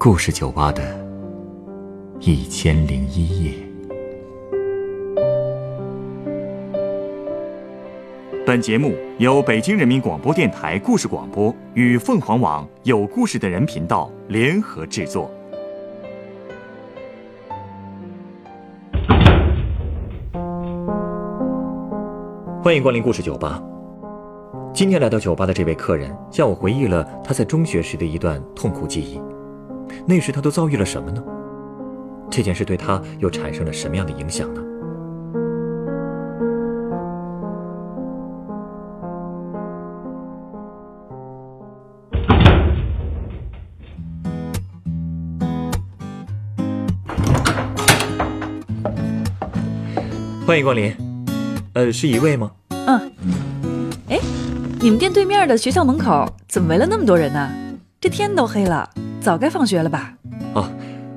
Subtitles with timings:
[0.00, 0.80] 故事酒吧的
[2.20, 3.52] 一千零一夜。
[8.46, 15.28] 本节目由北京人民广播电台故事广播与凤凰网有故事的人频道联合制作。
[22.62, 23.60] 欢迎光临故事酒吧。
[24.72, 29.20] 今天来到酒吧的这位客人向我回忆了他在中学时的一段痛苦记忆。
[30.08, 31.22] 那时他都遭遇了什么呢？
[32.30, 34.62] 这件事对他又产生了什么样的影响呢？
[50.46, 50.96] 欢迎光临，
[51.74, 52.50] 呃，是一位吗？
[52.70, 53.12] 嗯，
[54.08, 54.18] 哎，
[54.80, 57.50] 你们店对面的学校门口怎么围了那么多人呢？
[58.00, 58.88] 这天都黑了，
[59.20, 60.14] 早该放学了吧？
[60.54, 60.70] 哦，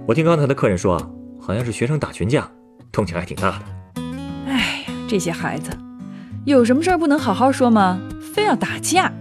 [0.07, 2.49] 我听刚才的客人说啊，好像是学生打群架，
[2.91, 4.01] 动静还挺大的。
[4.47, 5.71] 哎呀，这些孩子，
[6.45, 7.99] 有什么事儿不能好好说吗？
[8.33, 9.11] 非要打架？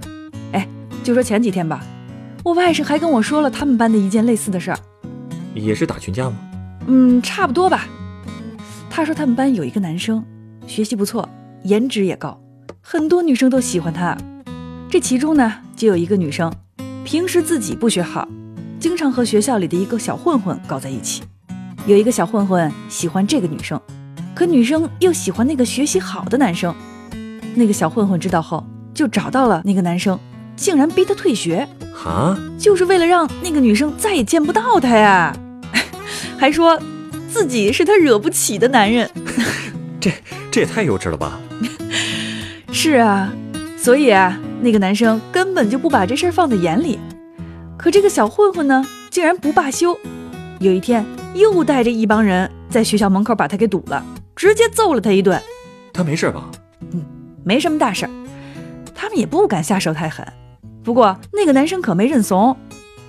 [0.53, 0.67] 哎，
[1.05, 1.81] 就说前几天吧，
[2.43, 4.79] 我外甥还跟我说了他们班的一件类似的事儿。
[5.55, 6.37] 也是打群架吗？
[6.87, 7.87] 嗯，差不多吧。
[8.89, 10.25] 他说他们班有一个男生，
[10.67, 11.29] 学习不错，
[11.65, 12.41] 颜值也高，
[12.81, 14.17] 很多女生都喜欢他。
[14.89, 16.53] 这其中呢，就有一个女生，
[17.05, 18.27] 平时自己不学好，
[18.81, 21.23] 经常和学校里的一个小混混搞在一起。
[21.87, 23.79] 有一个小混混喜欢这个女生，
[24.35, 26.75] 可女生又喜欢那个学习好的男生。
[27.55, 30.19] 那个小混混知道后，就找到了那个男生，
[30.57, 31.69] 竟然逼他退学，
[32.05, 32.39] 啊？
[32.59, 35.37] 就是为了让那个女生再也见不到他呀，
[36.37, 36.81] 还说。
[37.33, 39.09] 自己是他惹不起的男人，
[40.01, 40.11] 这
[40.51, 41.39] 这也太幼稚了吧！
[42.73, 43.33] 是啊，
[43.79, 46.99] 所以啊，那个男生根本就不把这事儿放在眼里。
[47.81, 49.99] 可这个小混混呢，竟然不罢休，
[50.59, 54.05] 有一天又带着一帮人在学校门口把他给堵了，
[54.37, 55.43] 直接揍了他一顿。
[55.91, 56.51] 他没事吧？
[56.93, 57.03] 嗯，
[57.43, 58.11] 没什么大事儿，
[58.95, 60.31] 他们也不敢下手太狠。
[60.85, 62.55] 不过那个男生可没认怂，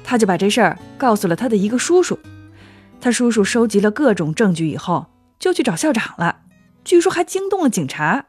[0.06, 2.18] 他就把这事儿告诉了他的一个叔叔。
[3.02, 5.08] 他叔叔收集了各种证据以后，
[5.38, 6.44] 就去找校长了，
[6.86, 8.28] 据说还惊动了警察。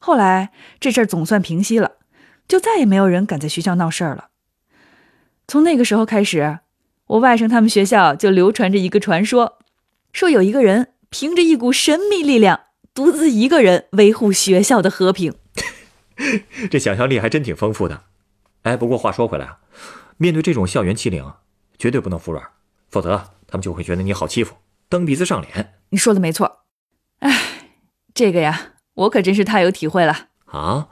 [0.00, 1.92] 后来这事儿总算平息了，
[2.48, 4.28] 就再也没有人敢在学校闹事儿了。
[5.46, 6.60] 从那个时候开始，
[7.06, 9.58] 我外甥他们学校就流传着一个传说，
[10.12, 12.60] 说有一个人凭着一股神秘力量，
[12.92, 15.34] 独自一个人维护学校的和平。
[16.70, 18.04] 这想象力还真挺丰富的。
[18.62, 19.58] 哎，不过话说回来啊，
[20.16, 21.34] 面对这种校园欺凌，
[21.78, 22.42] 绝对不能服软，
[22.88, 23.30] 否则。
[23.46, 24.56] 他们就会觉得你好欺负，
[24.88, 25.74] 蹬鼻子上脸。
[25.90, 26.64] 你说的没错，
[27.20, 27.70] 哎，
[28.12, 30.88] 这个呀，我可真是太有体会了啊！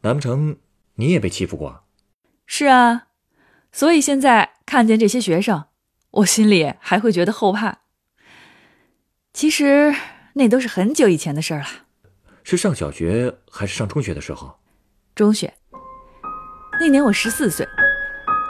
[0.00, 0.56] 难不成
[0.94, 1.84] 你也被欺负过？
[2.44, 3.05] 是啊，
[3.76, 5.64] 所以现在看见这些学生，
[6.10, 7.80] 我心里还会觉得后怕。
[9.34, 9.94] 其实
[10.32, 11.66] 那都是很久以前的事了。
[12.42, 14.58] 是上小学还是上中学的时候？
[15.14, 15.52] 中学。
[16.80, 17.68] 那年我十四岁，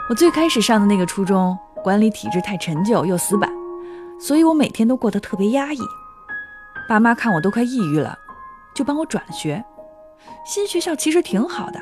[0.09, 1.59] 我最开始上的那个初中。
[1.83, 3.51] 管理体制太陈旧又死板，
[4.21, 5.79] 所以我每天都过得特别压抑。
[6.89, 8.17] 爸妈看我都快抑郁了，
[8.77, 9.65] 就帮我转了学。
[10.45, 11.81] 新学校其实挺好的，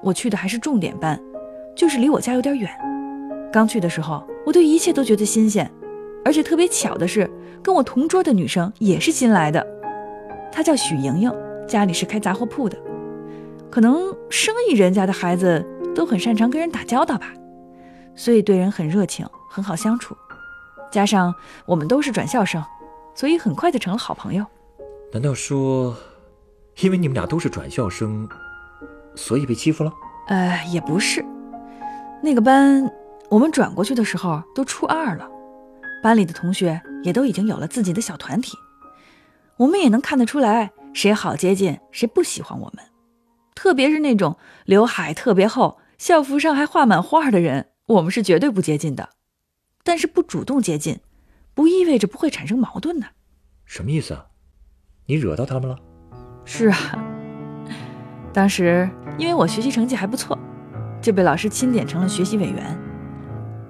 [0.00, 1.20] 我去的还是重点班，
[1.78, 2.68] 就是离我家有点远。
[3.52, 5.70] 刚去的时候，我对一切都觉得新鲜，
[6.24, 7.30] 而且特别巧的是，
[7.62, 9.64] 跟我同桌的女生也是新来的。
[10.50, 11.32] 她叫许莹莹，
[11.68, 12.76] 家里是开杂货铺的。
[13.70, 17.32] 可能生意人家的孩子都很擅长跟人打交道吧。
[18.16, 20.16] 所以对人很热情，很好相处，
[20.90, 21.32] 加上
[21.64, 22.60] 我们都是转校生，
[23.14, 24.44] 所以很快就成了好朋友。
[25.12, 25.96] 难道说，
[26.80, 28.28] 因为你们俩都是转校生，
[29.14, 29.92] 所以被欺负了？
[30.26, 31.24] 呃，也不是。
[32.22, 32.90] 那个班
[33.30, 35.28] 我们转过去的时候都初二了，
[36.02, 38.56] 班里的同学也都已经有了自己的小团体，
[39.56, 42.84] 我们也能看得出来谁好接近，谁不喜欢我们。
[43.54, 47.68] 特别是那种刘海特别厚，校服上还画满画的人。
[47.86, 49.08] 我们是绝对不接近的，
[49.82, 51.00] 但是不主动接近，
[51.54, 53.06] 不意味着不会产生矛盾呢。
[53.64, 54.26] 什么意思啊？
[55.06, 55.78] 你惹到他们了？
[56.44, 56.76] 是啊，
[58.32, 60.38] 当时因为我学习成绩还不错，
[61.00, 62.78] 就被老师钦点成了学习委员。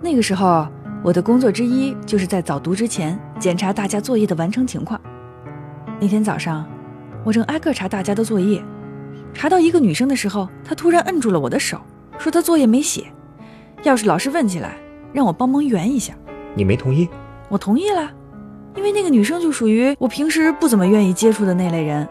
[0.01, 0.67] 那个时候，
[1.03, 5.01] 我的工作之一就是在早读之前检查大家作业的完成情况。
[6.01, 6.67] 那天早上，
[7.25, 8.63] 我正挨个查大家的作业，
[9.33, 11.81] 查到一个女生的时候，她突然摁住了我的手，
[12.19, 13.07] 说她作业没写。
[13.83, 14.77] 要是老师问起来，
[15.13, 16.15] 让我帮忙圆一下，
[16.55, 17.09] 你没同意？
[17.49, 18.11] 我同意了，
[18.77, 22.07] 因为那个女生就属于我平时不怎么愿意接触的那类人。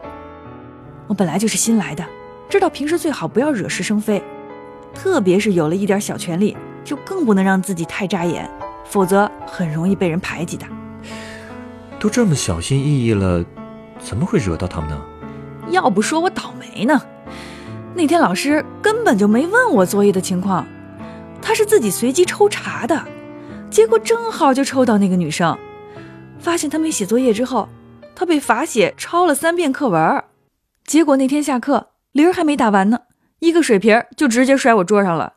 [1.07, 2.03] 我本来就是新来的，
[2.49, 4.21] 知道平时最好不要惹是生非，
[4.97, 8.49] 特别是有了一点小权利，就更不能让自己太扎眼。
[8.89, 10.65] 否则很容易被人排挤的。
[11.99, 13.43] 都这么小心翼翼了，
[13.99, 15.01] 怎么会惹到他们呢？
[15.69, 17.01] 要不说我倒霉呢。
[17.93, 20.65] 那天老师根本就没问我作业的情况，
[21.41, 23.03] 他是自己随机抽查的，
[23.69, 25.57] 结果正好就抽到那个女生。
[26.39, 27.67] 发现她没写作业之后，
[28.15, 30.23] 她被罚写抄了三遍课文。
[30.85, 32.99] 结果那天下课铃儿还没打完呢，
[33.39, 35.33] 一个水瓶就直接摔我桌上了，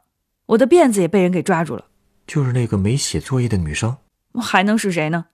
[0.46, 1.84] 我的辫子也被人给抓住了。
[2.26, 3.96] 就是那个没写作业的女生，
[4.40, 5.26] 还能是谁呢？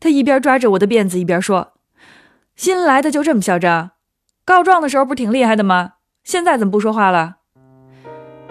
[0.00, 1.74] 他一边抓着我的辫子，一边说
[2.56, 3.92] ：“新来的就这么嚣张？
[4.44, 5.92] 告状的时候不挺厉害的吗？
[6.24, 7.36] 现在怎么不说话了？”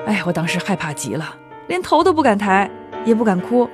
[0.05, 1.35] 哎，我当时害怕极了，
[1.67, 2.69] 连头都不敢抬，
[3.03, 3.69] 也不敢哭。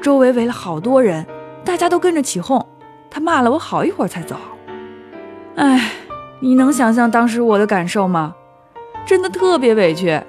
[0.00, 1.26] 周围围了好多人，
[1.64, 2.64] 大家都跟着起哄。
[3.10, 4.36] 他骂了我好一会儿才走。
[5.56, 5.90] 哎，
[6.38, 8.34] 你能想象当时我的感受吗？
[9.06, 10.20] 真的特别委屈，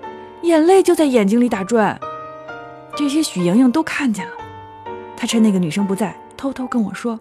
[0.42, 2.00] 眼泪就在眼睛里打转。
[2.96, 4.32] 这些许莹莹都看见了，
[5.16, 6.16] 她趁那个女生不在。
[6.36, 7.20] 偷偷跟我说，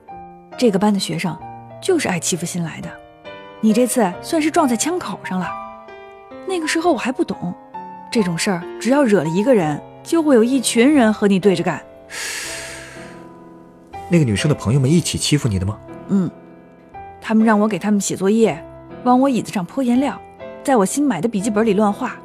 [0.56, 1.36] 这个班的学生
[1.82, 2.88] 就是爱欺负新来的，
[3.60, 5.46] 你这次算是撞在枪口上了。
[6.48, 7.54] 那个时候我还不懂，
[8.10, 11.82] 这种事儿只要惹了一个人，就会有一群人和你对着干。
[14.08, 15.78] 那个女生的朋友们一起欺负你的吗？
[16.08, 16.30] 嗯，
[17.20, 18.64] 他们让我给他们写作业，
[19.04, 20.18] 往我椅子上泼颜料，
[20.62, 22.16] 在我新买的笔记本里乱画，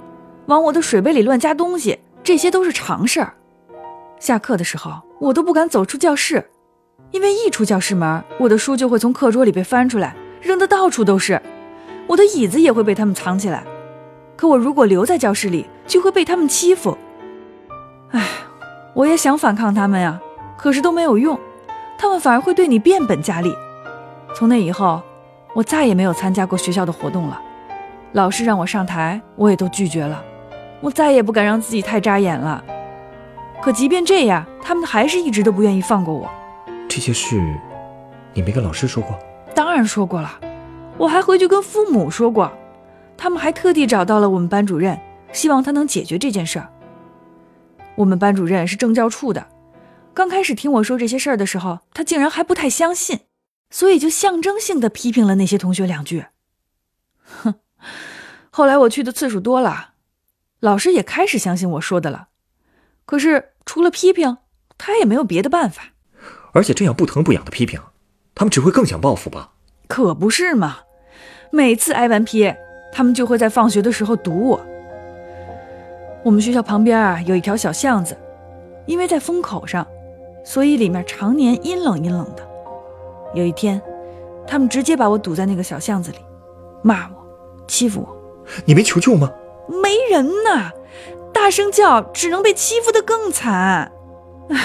[0.47, 3.33] 往我的水杯里乱加东西，这些都是常事儿。
[4.19, 6.43] 下课的时候，我都不敢走出教室。
[7.11, 11.37] 因为一出教室门，我的书就会从课桌里被翻出来，扔得到处都是；
[12.07, 13.63] 我的椅子也会被他们藏起来。
[14.35, 16.97] 可我如果留在教室里，就会被他们欺负。
[18.11, 18.27] 唉，
[18.93, 20.19] 我也想反抗他们呀，
[20.57, 21.39] 可是都没有用，
[21.97, 23.55] 他们反而会对你变本加厉。
[24.35, 25.01] 从那以后，
[25.53, 27.41] 我再也没有参加过学校的活动了。
[28.15, 30.23] 老师让我上台，我也都拒绝了。
[30.79, 32.63] 我再也不敢让自己太扎眼了。
[33.61, 36.31] 可即便这样，他们还是一直都不愿意放过我。
[36.87, 37.35] 这些事，
[38.33, 39.19] 你没跟老师说过？
[39.53, 40.39] 当然说过了，
[40.97, 42.49] 我还回去跟父母说过，
[43.17, 44.97] 他们还特地找到了我们班主任，
[45.33, 46.71] 希望他能解决这件事儿。
[47.95, 49.45] 我们班主任是政教处的，
[50.13, 53.19] 刚开始听我说这些事儿的时候，他竟然还不太相信，
[53.69, 56.27] 所以就象征性的批评了那些同学两句。
[57.21, 57.55] 哼，
[58.57, 59.89] 后来我去的次数多了，
[60.61, 62.29] 老师也开始相信我说的了，
[63.05, 64.37] 可是除了批评，
[64.77, 65.89] 他也没有别的办法。
[66.53, 67.77] 而且这样不疼不痒的批评，
[68.33, 69.51] 他们只会更想报复吧？
[69.89, 70.77] 可不是嘛！
[71.51, 72.49] 每次挨完批，
[72.93, 74.65] 他们就会在放学的时候堵我。
[76.23, 78.17] 我们学校旁边啊有一条小巷子，
[78.85, 79.85] 因为在风口上，
[80.45, 82.47] 所以里面常年阴冷阴冷的。
[83.33, 83.81] 有一天，
[84.47, 86.19] 他们直接把我堵在那个小巷子里，
[86.81, 88.14] 骂我，欺负我。
[88.65, 89.31] 你没求救吗？
[89.67, 90.71] 没人呐，
[91.33, 93.91] 大声叫只能被欺负得更惨。
[94.49, 94.59] 唉。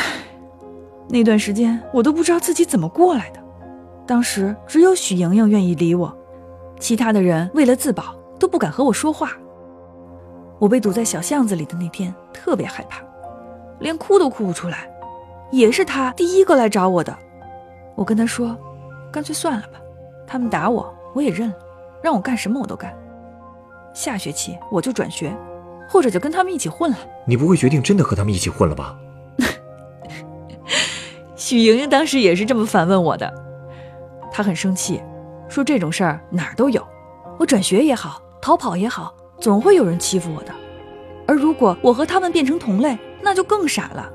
[1.08, 3.40] 那段时间我都不知道自己怎么过来的，
[4.06, 6.16] 当时只有许莹莹愿意理我，
[6.78, 9.32] 其他的人为了自保都不敢和我说话。
[10.60, 13.02] 我被堵在小巷子里的那天特别害怕，
[13.80, 14.88] 连哭都哭不出来。
[15.50, 17.12] 也是他第一个来找我的，
[17.96, 18.56] 我跟他说，
[19.10, 19.80] 干脆算了吧，
[20.28, 21.54] 他们打我我也认了，
[22.00, 22.96] 让我干什么我都干。
[24.00, 25.30] 下学期我就转学，
[25.86, 26.96] 或者就跟他们一起混了。
[27.26, 28.98] 你不会决定真的和他们一起混了吧？
[31.36, 33.30] 许莹莹当时也是这么反问我的，
[34.32, 35.02] 她很生气，
[35.50, 36.82] 说这种事儿哪儿都有，
[37.38, 40.54] 我转学也好，逃跑也好，总会有人欺负我的。
[41.26, 44.10] 而如果我和他们变成同类，那就更傻了。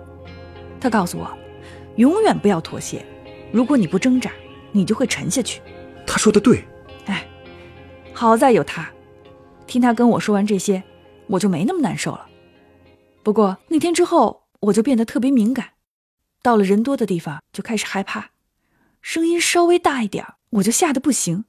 [0.82, 1.30] 她告诉我，
[1.98, 3.06] 永远不要妥协，
[3.52, 4.32] 如果你不挣扎，
[4.72, 5.62] 你就会沉下去。
[6.08, 6.66] 她说的对，
[7.06, 7.24] 哎，
[8.14, 8.90] 好在有她，
[9.68, 10.84] 听他跟我说完这些，
[11.28, 12.28] 我就没那么难受了。
[13.24, 15.70] 不过那天之后，我就变得特别敏感。
[16.42, 18.30] 到了人多的地方就开始害怕，
[19.02, 21.46] 声音稍微大一点我就吓得不行。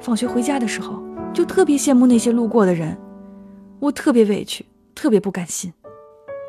[0.00, 1.00] 放学回家的时候
[1.32, 2.98] 就特别羡慕那些路过的人，
[3.78, 5.72] 我特别委屈，特别不甘心，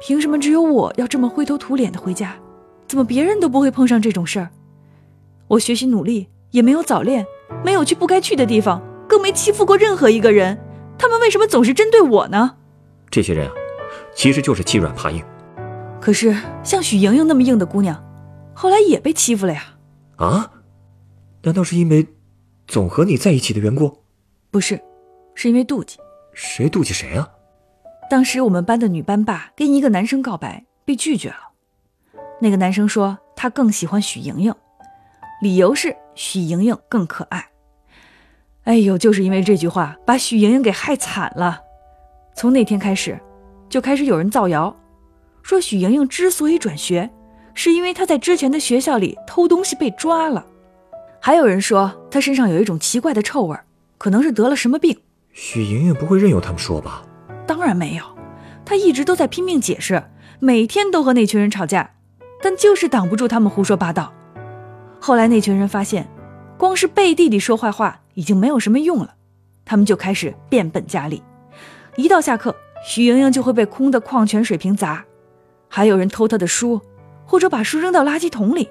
[0.01, 2.35] 凭什么只有我要这么灰头土脸的回家？
[2.87, 4.49] 怎么别人都不会碰上这种事儿？
[5.47, 7.23] 我学习努力，也没有早恋，
[7.63, 8.81] 没有去不该去的地方，
[9.23, 10.59] 没欺负过任何一个人，
[10.99, 12.57] 他们为什么总是针对我呢？
[13.09, 13.53] 这些人啊，
[14.13, 15.23] 其实就是欺软怕硬。
[16.01, 18.03] 可是像许莹莹那么硬的姑娘，
[18.53, 19.63] 后来也被欺负了呀？
[20.17, 20.51] 啊？
[21.43, 22.05] 难道是因为
[22.67, 24.03] 总和你在一起的缘故？
[24.51, 24.77] 不是，
[25.35, 25.97] 是因为妒忌。
[26.33, 27.25] 谁妒忌谁啊？
[28.09, 31.37] 当时我们班的女班霸跟一个男生告白，被拒绝了。
[32.41, 34.53] 那个男生说他更喜欢许莹莹，
[35.41, 37.47] 理由是许莹莹更可爱。
[38.65, 41.59] 哎呦，就是因为这句话，把许莹莹给害惨了。
[42.33, 43.19] 从那天开始，
[43.67, 44.73] 就开始有人造谣。
[45.41, 47.09] 说许莹莹之所以转学，
[47.53, 50.45] 是因为她在之前的学校里偷东西被抓了。
[51.19, 53.57] 还有人说她身上有一种奇怪的臭味，
[53.97, 54.97] 可能是得了什么病。
[55.33, 57.03] 许莹莹不会任由他们说吧？
[57.45, 58.03] 当然没有，
[58.63, 60.01] 她一直都在拼命解释，
[60.39, 61.91] 每天都和那群人吵架，
[62.41, 64.13] 但就是挡不住他们胡说八道。
[65.01, 66.07] 后来那群人发现，
[66.57, 69.15] 光是背地里说坏话已经没有什么用了，
[69.65, 71.21] 他们就开始变本加厉。
[71.95, 72.55] 一到下课，
[72.85, 75.05] 许莹莹就会被空的矿泉水瓶砸，
[75.67, 76.81] 还有人偷她的书，
[77.25, 78.69] 或者把书扔到垃圾桶里。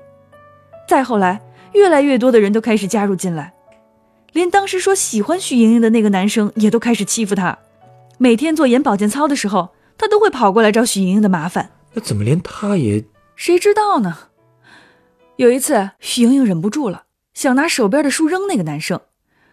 [0.89, 1.41] 再后来，
[1.73, 3.55] 越来越多的人都开始加入进来。
[4.33, 7.59] 连当时说喜欢许莹莹的那个男生也都开始欺负她，
[8.19, 11.71] 每天做眼保健操的时候，他都会跑过来找许莹莹的麻烦。
[11.93, 13.05] 那怎么连他也……
[13.37, 14.19] 谁知道呢？
[15.37, 19.01] 有一次，许莹莹忍不住了，想拿手边的书扔那个男生，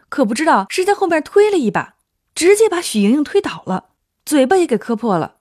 [0.10, 1.96] 可不知道是在后面推了一把，
[2.36, 3.90] 直接把许莹莹推倒了，
[4.26, 5.36] 嘴巴也给磕破了。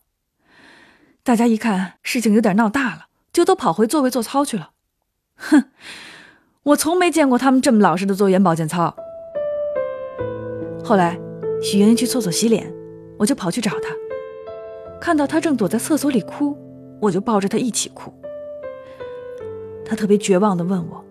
[1.22, 4.70] 大家一看事情有点闹大了，就都跑回座位做操去了。
[5.36, 5.70] 哼，
[6.62, 8.94] 我从没见过他们这么老实的做眼保健操。
[10.84, 11.18] 后来，
[11.62, 12.72] 许莹莹去厕所洗脸，
[13.18, 13.94] 我就跑去找她。
[15.00, 16.56] 看到她正躲在厕所里哭，
[17.00, 18.12] 我就抱着她一起哭。
[19.84, 21.04] 她特别绝望地问我：“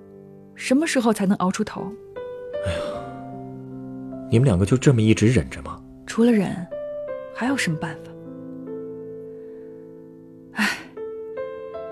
[0.56, 1.92] 什么时候才能熬出头？”
[2.66, 2.80] 哎呀，
[4.30, 5.82] 你们两个就这么一直忍着吗？
[6.06, 6.56] 除了忍，
[7.34, 8.12] 还有什么办法？
[10.54, 10.78] 唉，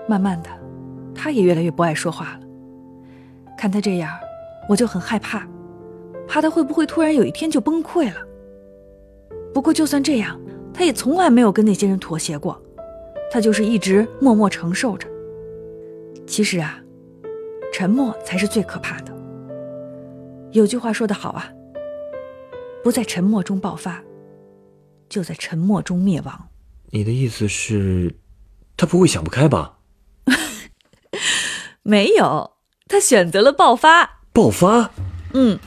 [0.08, 0.50] 慢慢的，
[1.14, 2.40] 他也越来越不爱说话了。
[3.56, 4.10] 看他这样，
[4.68, 5.46] 我就很害怕。
[6.28, 8.20] 怕他会不会突然有一天就崩溃了？
[9.54, 10.38] 不过就算这样，
[10.74, 12.60] 他也从来没有跟那些人妥协过，
[13.30, 15.08] 他就是一直默默承受着。
[16.26, 16.78] 其实啊，
[17.72, 19.14] 沉默才是最可怕的。
[20.50, 21.48] 有句话说得好啊，
[22.86, 24.00] 不在沉默中爆发，
[25.08, 26.48] 就在沉默中灭亡。
[26.90, 28.14] 你的意思是，
[28.76, 29.78] 他不会想不开吧？
[31.82, 32.52] 没有，
[32.86, 34.20] 他选择了爆发。
[34.32, 34.88] 爆发？
[35.32, 35.58] 嗯。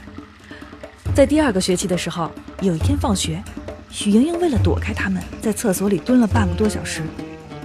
[1.13, 3.43] 在第二个学期的时候，有一天放学，
[3.89, 7.01] 许莹莹为了躲开他们，在厕所里蹲了半个多小时。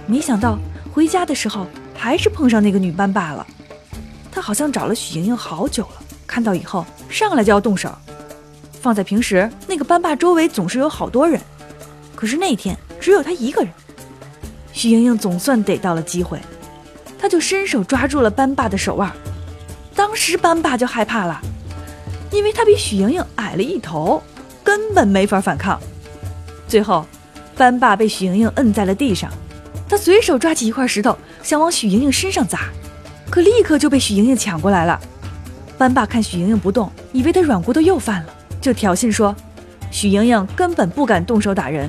[0.05, 0.59] 没想到
[0.91, 3.47] 回家的时候，还是碰上那个女班霸了。
[4.29, 7.97] 她好像找了许莹莹好久了，看到以后上来就要动手。
[8.85, 11.41] 放在平时，那个班霸周围总是有好多人，
[12.13, 13.73] 可是那天只有他一个人。
[14.73, 16.39] 许莹莹总算逮到了机会，
[17.17, 19.11] 她就伸手抓住了班霸的手腕。
[19.95, 21.41] 当时班霸就害怕了。
[22.31, 24.21] 因为他比许莹莹矮了一头，
[24.63, 25.81] 根本没法反抗。
[26.67, 27.07] 最后，
[27.57, 29.31] 班霸被许莹莹摁在了地上，
[29.89, 32.69] 他随手抓起一块石头想往许莹莹身上砸，
[33.31, 35.01] 可立刻就被许莹莹抢过来了。
[35.75, 38.34] 班霸看许莹莹不动，以为她软骨头又犯了，
[38.65, 39.35] 就挑衅说
[39.91, 41.87] ：“许莹莹根本不敢动手打人。”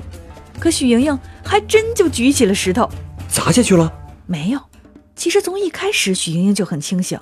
[0.60, 2.86] 可许莹莹还真就举起了石头
[3.30, 3.90] 砸下去了。
[4.26, 4.60] 没有，
[5.14, 7.18] 其实从一开始许莹莹就很清醒。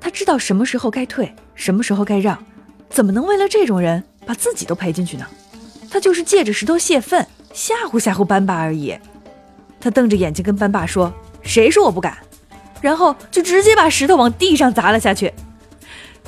[0.00, 2.42] 她知道什么时候该退，什么时候该让，
[2.88, 5.26] 怎么能为了这种人把自己都赔进去呢？
[5.90, 8.96] 她就是借着石头泄愤，吓唬吓唬班霸而已。
[9.78, 11.12] 她瞪着眼睛跟班霸说
[11.44, 12.16] ：“谁说我不敢？”
[12.80, 15.30] 然后就直接把石头往地上砸了下去。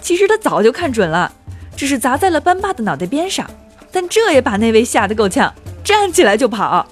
[0.02, 1.32] 其实他早就看准了，
[1.76, 3.49] 只是砸在了班霸的脑袋边上，
[3.91, 6.88] 但这也把那位吓得够呛，站起来就跑。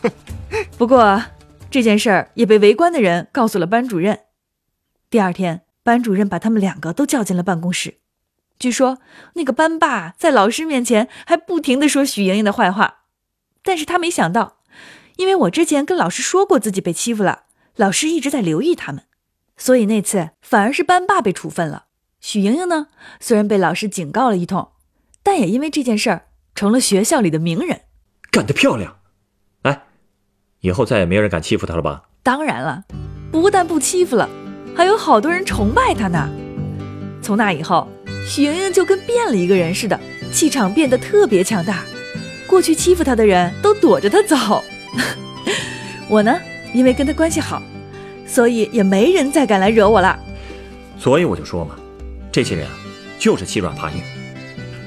[0.78, 1.22] 不过
[1.70, 4.20] 这件事儿也被围观的人告诉了班主任。
[5.10, 5.62] 第二天。
[5.84, 7.98] 班主任把他们两个都叫进了办公室。
[8.58, 9.00] 据说
[9.34, 13.00] 那个班霸在老师面前还不停地说许莹莹的坏话，
[13.62, 14.60] 但是他没想到，
[15.16, 17.42] 因为我之前跟老师说过自己被欺负了，
[17.76, 19.04] 老师一直在留意他们，
[19.58, 21.84] 所以那次反而是班霸被处分了。
[22.26, 22.86] 许莹莹呢，
[23.20, 24.70] 虽然被老师警告了一通，
[25.22, 26.22] 但也因为这件事儿
[26.54, 27.82] 成了学校里的名人。
[28.30, 28.96] 干得漂亮！
[29.60, 29.82] 哎，
[30.60, 32.04] 以后再也没有人敢欺负她了吧？
[32.22, 32.84] 当然了，
[33.30, 34.26] 不但不欺负了。
[34.74, 36.26] 还有好多人崇拜她呢。
[37.20, 37.86] 从那以后，
[38.26, 40.00] 许莹莹就跟变了一个人似的，
[40.32, 41.84] 气场变得特别强大。
[42.46, 44.64] 过去欺负她的人都躲着她走。
[46.08, 46.40] 我呢，
[46.72, 47.62] 因为跟她关系好，
[48.26, 50.18] 所以也没人再敢来惹我了。
[50.98, 51.76] 所以我就说嘛，
[52.34, 52.74] 这些人啊，
[53.16, 54.02] 就是欺软怕硬。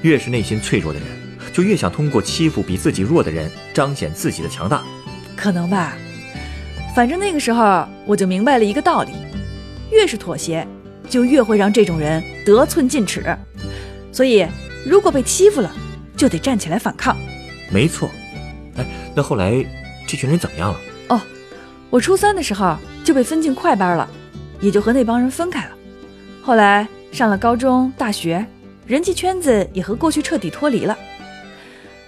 [0.01, 1.07] 越是内心脆弱的人，
[1.53, 4.83] 就越想通过欺负比自己弱的人，彰显自己的强大。
[5.33, 5.93] 可能吧。
[6.93, 9.13] 反正那个时候，我就明白了一个道理。
[9.89, 10.67] 越是妥协，
[11.09, 13.33] 就越会让这种人得寸进尺。
[14.11, 14.45] 所以，
[14.85, 15.73] 如果被欺负了，
[16.17, 17.15] 就得站起来反抗。
[17.71, 18.11] 没错。
[18.75, 18.85] 哎，
[19.15, 19.65] 那后来
[20.05, 20.79] 这群人怎么样了？
[21.07, 21.21] 哦，
[21.89, 22.75] 我初三的时候
[23.05, 24.05] 就被分进快班了，
[24.59, 25.71] 也就和那帮人分开了。
[26.43, 26.85] 后来
[27.17, 28.45] 上了高中、大学，
[28.85, 30.95] 人际圈子也和过去彻底脱离了。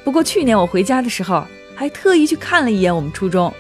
[0.04, 1.44] 不过去年我回家的时候，
[1.76, 3.52] 还特意去看了一眼我们初中，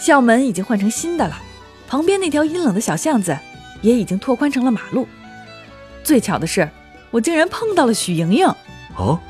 [0.00, 1.38] 校门已经换成新的了，
[1.86, 3.36] 旁边那条阴冷的小巷子
[3.82, 5.06] 也已经拓宽成了马路。
[6.02, 6.66] 最巧的是，
[7.10, 8.46] 我竟然碰到了许莹莹。
[8.96, 9.20] 哦，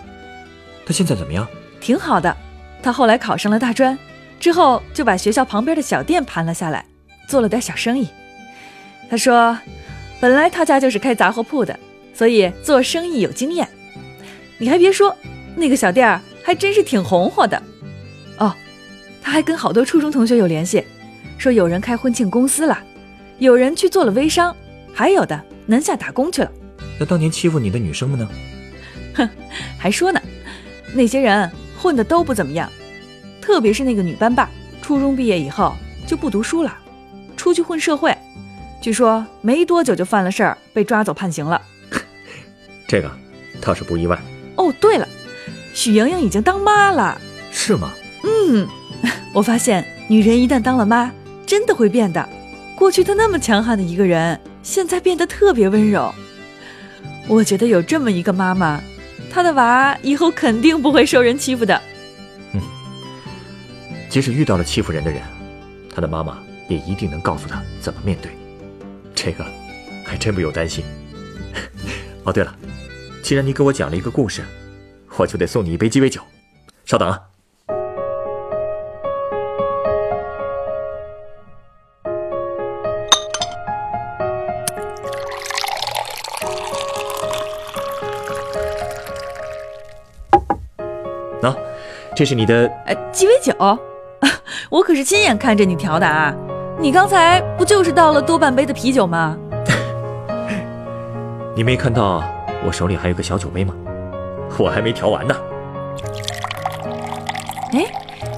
[0.87, 1.45] 她现在怎么样？
[1.81, 2.37] 挺好的，
[2.85, 3.99] 她后来考上了大专，
[4.39, 6.87] 之后就把学校旁边的小店盘了下来，
[7.27, 8.07] 做了点小生意。
[9.11, 9.59] 她说，
[10.23, 11.77] 本来他家就是开杂货铺的，
[12.15, 13.69] 所以做生意有经验。
[14.57, 15.13] 你还别说，
[15.57, 17.61] 那个小店儿还真是挺红火的。
[18.39, 18.55] 哦，
[19.21, 20.85] 他还跟好多初中同学有联系，
[21.39, 22.79] 说有人开婚庆公司了，
[23.41, 24.55] 有人去做了微商，
[24.95, 26.53] 还有的南下打工去了。
[27.01, 28.29] 那当年欺负你的女生们呢？
[29.15, 29.29] 哼，
[29.77, 30.23] 还说呢，
[30.95, 32.71] 那些人混的都不怎么样，
[33.41, 34.49] 特别是那个女班霸，
[34.83, 35.75] 初中毕业以后
[36.07, 36.73] 就不读书了，
[37.37, 38.17] 出去混社会，
[38.83, 41.63] 据说没多久就犯了事儿，被抓走判刑了。
[42.89, 43.09] 这个
[43.61, 44.21] 倒是不意外。
[44.57, 45.09] 哦，对了，
[45.73, 47.17] 许莹莹已经当妈了。
[47.53, 47.93] 是吗？
[48.25, 48.67] 嗯，
[49.33, 51.13] 我发现女人一旦当了妈，
[51.47, 52.29] 真的会变的。
[52.77, 56.13] 过去她那么强悍的一个人，现在变得特别温柔。
[57.29, 58.81] 我觉得有这么一个妈妈，
[59.31, 61.81] 她的娃以后肯定不会受人欺负的。
[62.53, 62.61] 嗯，
[64.11, 65.23] 即使遇到了欺负人的人，
[65.95, 66.37] 他的妈妈
[66.69, 68.33] 也一定能告诉他怎么面对。
[69.15, 69.45] 这个
[70.05, 70.85] 还真不用担心。
[72.25, 72.55] 哦，对了，
[73.23, 74.43] 既然你给我讲了一个故事，
[75.17, 76.21] 我就得送你一杯鸡尾酒。
[76.85, 77.21] 稍等啊。
[91.41, 91.57] 喏，
[92.15, 93.53] 这是你的呃鸡尾酒，
[94.71, 96.35] 我可是亲眼看着你调的啊！
[96.83, 99.39] 你刚才不就是倒了多半杯的啤酒吗？
[101.55, 102.25] 你没看到
[102.67, 103.73] 我手里还有个小酒杯吗？
[104.59, 105.33] 我还没调完呢。
[107.73, 107.85] 哎，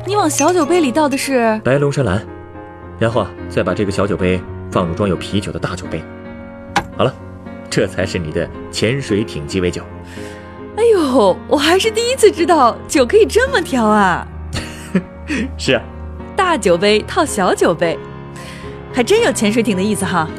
[0.06, 2.22] 你往小酒杯里倒的是白龙山蓝，
[2.98, 4.38] 然后啊，再把这个小酒杯
[4.70, 6.04] 放入装有啤酒的大酒杯。
[6.98, 7.14] 好了，
[7.70, 9.82] 这才是你的潜水艇鸡尾酒。
[10.76, 14.28] 哎呦，我还是第一次知道酒可以这么调啊！
[15.56, 15.82] 是啊，
[16.36, 17.98] 大酒杯套小酒杯，
[18.94, 20.30] 还真有潜水艇的意思哈。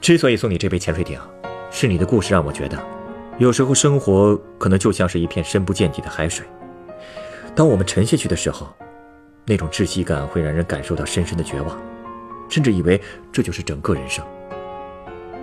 [0.00, 1.18] 之所以送你这杯潜水艇，
[1.68, 2.78] 是你的故事让我觉得，
[3.38, 6.46] 有时候生活可能就像是一片深不见底的海水。
[7.56, 8.72] 当我们沉下去的时候，
[9.44, 11.76] 那种窒息感会让人感受到深深的绝望，
[12.48, 13.00] 甚至以为
[13.32, 14.24] 这就是整个人生。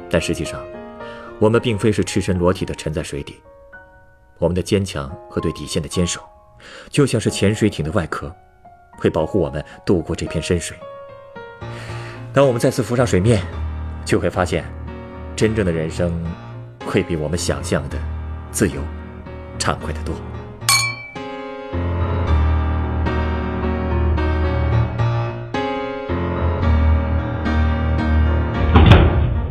[0.10, 0.64] 但实际上，
[1.40, 3.36] 我们并非是赤身裸体的沉在水底。
[4.38, 6.22] 我们的坚强和对底线的坚守，
[6.90, 8.34] 就像是潜水艇的外壳，
[8.98, 10.78] 会保护我们度过这片深水。
[12.34, 13.44] 当我们再次浮上水面，
[14.06, 14.64] 就会发现，
[15.36, 16.14] 真正的人生
[16.86, 17.98] 会比我们想象的
[18.52, 18.82] 自由、
[19.60, 20.16] 畅快得多。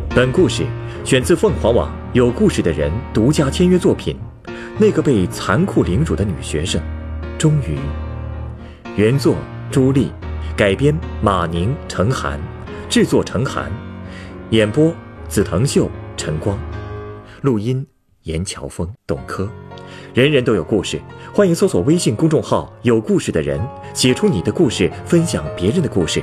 [0.09, 0.65] 本故事
[1.05, 4.17] 选自凤凰网有故事的人独家签约作品。
[4.79, 6.81] 那个被残酷凌辱的女学生，
[7.37, 7.77] 终于。
[8.95, 9.35] 原作
[9.69, 10.11] 朱莉，
[10.57, 12.39] 改编马宁、程涵，
[12.91, 13.71] 制作程涵，
[14.49, 14.93] 演播
[15.29, 16.59] 紫藤秀、陈光，
[17.39, 17.87] 录音
[18.23, 19.49] 严乔峰、董珂。
[20.13, 21.01] 人人都有故事，
[21.33, 26.21] 欢迎搜索微信公众号“有故事的人”，写出你的故事，分享别人的故事。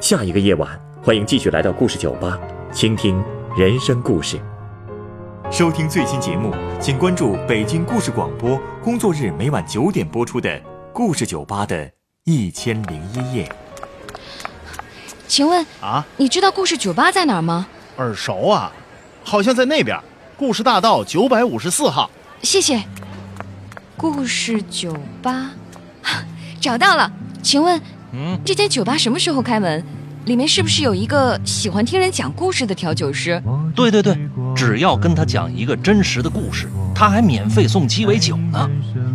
[0.00, 2.38] 下一个夜晚，欢迎继续来到故事酒吧，
[2.70, 3.20] 倾听
[3.58, 4.38] 人生故事。
[5.50, 10.50] 收听最新节目，请关注北京故事广播，工作日每晚九点播出的
[10.92, 11.90] 《故事酒吧的
[12.22, 13.44] 一千零一夜》。
[15.28, 17.66] 请问啊，你知道故事酒吧在哪儿吗？
[17.96, 18.72] 耳熟啊，
[19.24, 19.98] 好像在那边，
[20.36, 22.10] 故事大道九百五十四号。
[22.42, 22.82] 谢谢。
[23.96, 25.50] 故事酒吧，
[26.60, 27.10] 找到了。
[27.42, 27.80] 请问，
[28.12, 29.82] 嗯，这间酒吧什么时候开门？
[30.26, 33.40] 里面是不是有一个喜欢听人讲故事的调酒师？
[33.76, 34.18] 对对对，
[34.56, 38.68] 只要跟他讲一个真实的故事，他还免费送鸡尾酒呢。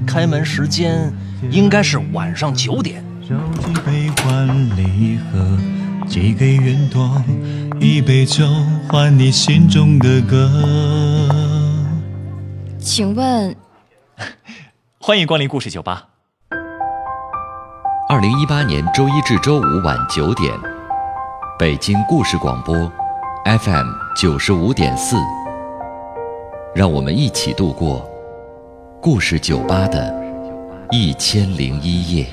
[0.08, 1.14] 开门时间
[1.50, 3.04] 应该是晚上九点。
[6.12, 7.10] 寄给云朵，
[7.80, 8.46] 一杯酒
[8.90, 10.52] 换你心中的歌。
[12.78, 13.56] 请问，
[15.00, 16.10] 欢迎光临故事酒吧。
[18.10, 20.54] 二零一八年周一至周五晚九点。
[21.58, 22.76] 北京故事广播
[23.46, 25.16] ，FM 九十五点四，
[26.76, 28.06] 让我们一起度过
[29.02, 30.14] 故事酒吧的
[30.90, 32.28] 一千零一夜。